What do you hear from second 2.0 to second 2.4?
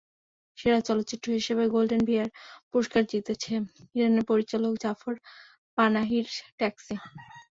বিয়ার